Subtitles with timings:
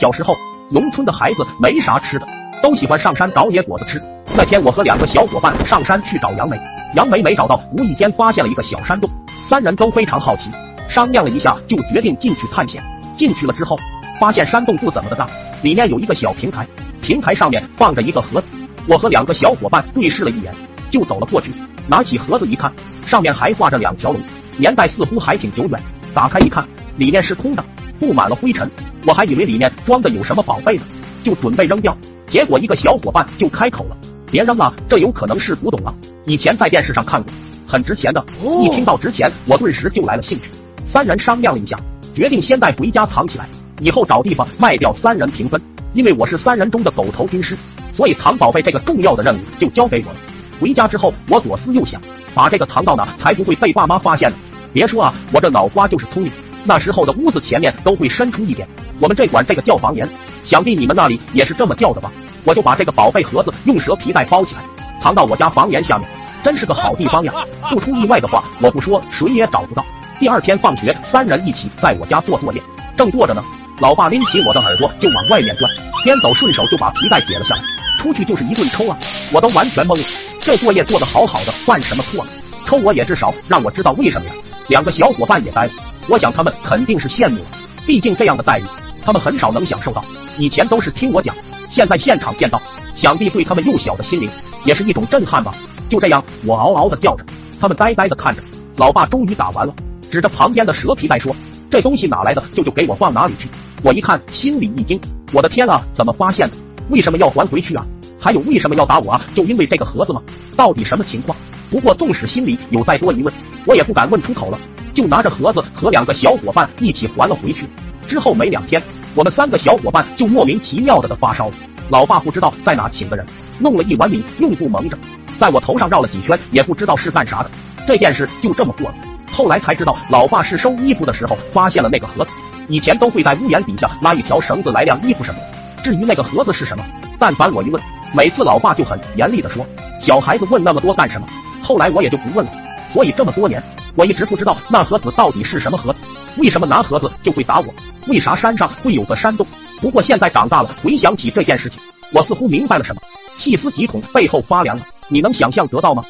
[0.00, 0.34] 小时候，
[0.70, 2.26] 农村的孩子没啥吃的，
[2.62, 4.02] 都喜欢上山找野果子吃。
[4.34, 6.58] 那天，我和两个小伙伴上山去找杨梅，
[6.94, 9.10] 杨梅没找到，无意间发现了一个小山洞，
[9.48, 10.50] 三人都非常好奇，
[10.88, 12.82] 商量了一下，就决定进去探险。
[13.16, 13.78] 进去了之后，
[14.20, 15.26] 发现山洞不怎么的大，
[15.62, 16.66] 里面有一个小平台，
[17.00, 18.46] 平台上面放着一个盒子。
[18.86, 20.52] 我和两个小伙伴对视了一眼，
[20.90, 21.50] 就走了过去，
[21.86, 22.72] 拿起盒子一看，
[23.06, 24.20] 上面还挂着两条龙，
[24.56, 25.82] 年代似乎还挺久远。
[26.14, 26.66] 打开一看，
[26.96, 27.64] 里面是空的，
[27.98, 28.70] 布满了灰尘。
[29.06, 30.82] 我还以为里面装的有什么宝贝呢，
[31.22, 31.96] 就准备扔掉。
[32.26, 33.96] 结果一个小伙伴就开口了
[34.32, 35.94] ：“别扔了，这有可能是古董啊！
[36.26, 37.32] 以前在电视上看过，
[37.68, 38.24] 很值钱的。”
[38.60, 40.50] 一听到值钱，我顿时就来了兴趣。
[40.92, 41.76] 三人商量了一下，
[42.16, 43.48] 决定先带回家藏起来，
[43.80, 45.60] 以后找地方卖掉，三人平分。
[45.94, 47.56] 因为我是三人中的狗头军师。
[47.96, 50.18] 所以藏宝贝这个重要的任务就交给我了。
[50.60, 52.00] 回家之后，我左思右想，
[52.34, 54.36] 把这个藏到哪才不会被爸妈发现呢？
[54.72, 56.32] 别说啊，我这脑瓜就是聪明。
[56.64, 58.68] 那时候的屋子前面都会伸出一点，
[59.00, 60.08] 我们这管这个叫房檐，
[60.44, 62.10] 想必你们那里也是这么叫的吧？
[62.44, 64.60] 我就把这个宝贝盒子用蛇皮袋包起来，
[65.02, 66.08] 藏到我家房檐下面，
[66.44, 67.32] 真是个好地方呀！
[67.68, 69.84] 不出意外的话，我不说谁也找不到。
[70.18, 72.62] 第二天放学，三人一起在我家做作业，
[72.96, 73.42] 正做着呢，
[73.80, 75.68] 老爸拎起我的耳朵就往外面拽，
[76.04, 77.62] 边走顺手就把皮带解了下来。
[77.98, 78.96] 出去就是一顿抽啊！
[79.32, 80.04] 我都完全懵了。
[80.40, 82.30] 这作业做得好好的，犯什么错了？
[82.64, 84.32] 抽我也至少让我知道为什么呀！
[84.68, 85.72] 两个小伙伴也呆了，
[86.08, 87.44] 我想他们肯定是羡慕了，
[87.84, 88.62] 毕竟这样的待遇
[89.06, 90.04] 他们很少能享受到。
[90.36, 91.32] 以前都是听我讲，
[91.70, 92.60] 现在现场见到，
[92.96, 94.28] 想必对他们幼小的心灵
[94.64, 95.54] 也是一种震撼吧。
[95.88, 97.24] 就这样，我嗷嗷的叫着，
[97.60, 98.42] 他们呆呆的看着。
[98.76, 99.72] 老爸终于打完了，
[100.10, 101.32] 指着旁边的蛇皮袋说
[101.70, 102.42] ：“这东西哪来的？
[102.52, 103.48] 舅舅给我放哪里去？”
[103.84, 105.00] 我一看，心里一惊，
[105.32, 106.56] 我的天啊，怎么发现的？
[106.90, 107.86] 为什么要还回去啊？
[108.18, 109.24] 还有为什么要打我啊？
[109.36, 110.20] 就因为这个盒子吗？
[110.56, 111.38] 到底什么情况？
[111.70, 113.32] 不过纵使心里有再多疑问，
[113.66, 114.58] 我也不敢问出口了，
[114.92, 117.66] 就拿着盒子和两个小伙伴一起还了回去。
[118.06, 118.82] 之后没两天，
[119.14, 121.50] 我们三个小伙伴就莫名其妙的的发烧。
[121.88, 123.26] 老爸不知道在哪请的人，
[123.58, 124.96] 弄了一碗米用布蒙着，
[125.38, 127.50] 在我头上绕了几圈，也不知道是干啥的。
[127.86, 128.94] 这件事就这么过了。
[129.30, 132.30] 后来才知道，老爸是收衣服的时候发现了那个盒子，
[132.68, 135.82] 以前都会在屋檐底下拉一条绳子来晾衣服什么的。
[135.84, 136.84] 至于那个盒子是什么，
[137.18, 137.80] 但凡我一问，
[138.12, 139.64] 每次老爸就很严厉的说
[140.02, 141.26] ：“小孩子问那么多干什么？”
[141.62, 142.52] 后来我也就不问了。
[142.92, 143.62] 所以这么多年，
[143.94, 145.98] 我一直不知道那盒子到底是什么盒子。
[146.36, 147.66] 为什么拿盒子就会打我？
[148.08, 149.46] 为啥山上会有个山洞？
[149.80, 151.78] 不过现在长大了，回想起这件事情，
[152.12, 153.02] 我似乎明白了什么，
[153.38, 154.84] 细思极恐，背后发凉了。
[155.08, 156.04] 你能想象得到吗？